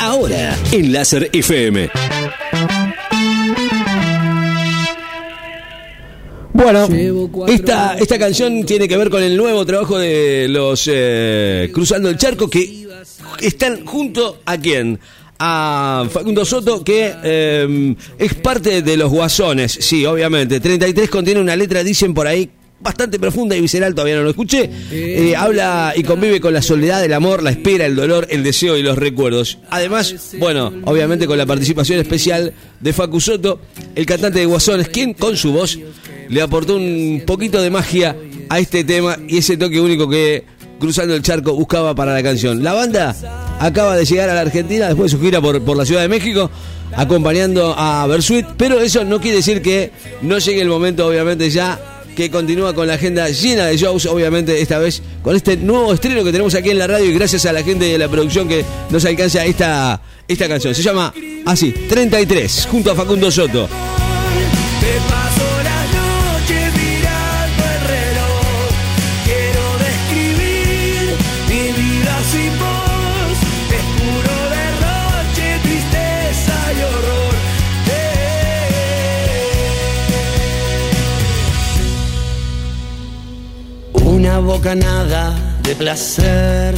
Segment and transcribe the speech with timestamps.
[0.00, 1.90] Ahora en Láser FM.
[6.54, 6.88] Bueno,
[7.48, 12.16] esta, esta canción tiene que ver con el nuevo trabajo de los eh, Cruzando el
[12.16, 12.88] Charco que
[13.42, 14.98] están junto a quién?
[15.38, 20.60] A Facundo Soto, que eh, es parte de los Guasones, sí, obviamente.
[20.60, 22.48] 33 contiene una letra, dicen por ahí,
[22.80, 24.70] bastante profunda y visceral, todavía no lo escuché.
[24.90, 28.76] Eh, habla y convive con la soledad, el amor, la espera, el dolor, el deseo
[28.76, 29.58] y los recuerdos.
[29.70, 33.60] Además, bueno, obviamente con la participación especial de Facu Soto,
[33.94, 35.78] el cantante de Guasones, quien con su voz
[36.28, 38.16] le aportó un poquito de magia
[38.48, 40.44] a este tema y ese toque único que
[40.78, 42.62] Cruzando el Charco buscaba para la canción.
[42.62, 43.14] La banda
[43.58, 46.08] acaba de llegar a la Argentina después de su gira por, por la Ciudad de
[46.08, 46.50] México
[46.94, 49.90] acompañando a Bersuit, pero eso no quiere decir que
[50.22, 54.60] no llegue el momento, obviamente, ya que continúa con la agenda llena de shows, obviamente
[54.60, 57.52] esta vez con este nuevo estreno que tenemos aquí en la radio y gracias a
[57.52, 60.74] la gente de la producción que nos alcanza esta, esta canción.
[60.74, 61.14] Se llama
[61.46, 63.68] así, 33, junto a Facundo Soto.
[84.48, 86.74] Bocanada de placer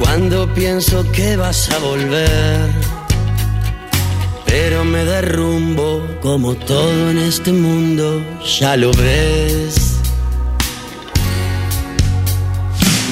[0.00, 2.68] cuando pienso que vas a volver.
[4.44, 8.20] Pero me derrumbo como todo en este mundo,
[8.58, 9.98] ya lo ves.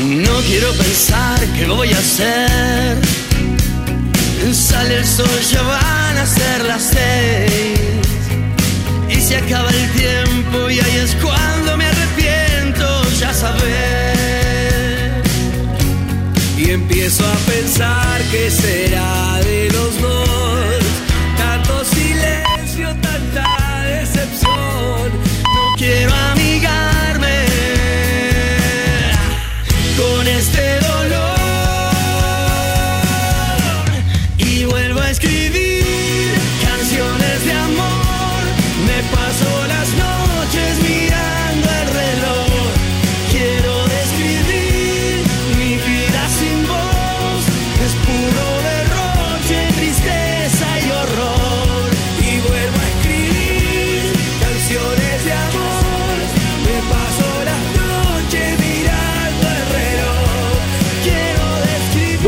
[0.01, 2.99] No quiero pensar qué voy a hacer.
[4.53, 7.79] Sale el sol, ya van a ser las seis.
[9.09, 11.15] Y se acaba el tiempo y ahí es
[18.61, 19.08] será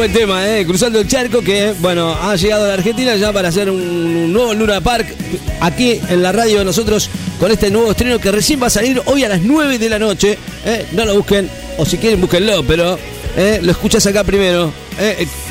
[0.00, 0.64] Buen tema, ¿eh?
[0.64, 4.54] Cruzando el charco que, bueno, ha llegado a la Argentina ya para hacer un, nuevo
[4.54, 5.14] Luna Park
[5.60, 9.02] aquí en la radio de nosotros con este nuevo estreno que recién va a salir
[9.04, 10.38] hoy a las 9 de la noche.
[10.64, 10.86] ¿eh?
[10.92, 12.98] No lo busquen, o si quieren búsquenlo, pero
[13.36, 13.60] ¿eh?
[13.62, 14.72] lo escuchas acá primero.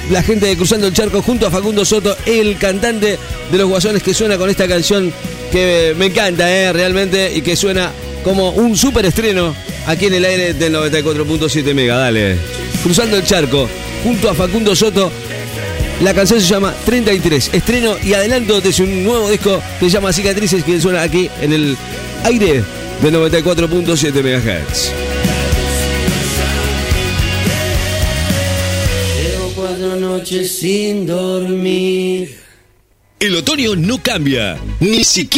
[0.10, 3.20] La gente de Cruzando el Charco junto a Facundo Soto, el cantante
[3.52, 5.14] de los Guasones que suena con esta canción
[5.52, 7.92] que me encanta, realmente, y que suena
[8.24, 9.54] como un super estreno
[9.86, 11.98] aquí en el aire del 94.7 Mega.
[11.98, 12.36] Dale.
[12.82, 13.70] Cruzando el Charco
[14.04, 15.12] junto a Facundo Soto.
[16.02, 20.14] La canción se llama 33, estreno y adelanto de su nuevo disco que se llama
[20.14, 21.78] Cicatrices, que suena aquí en el
[22.24, 22.64] aire
[23.02, 24.92] del 94.7 MHz.
[29.22, 32.40] Llevo cuatro noches sin dormir.
[33.20, 35.30] El otoño no cambia, ni siquiera.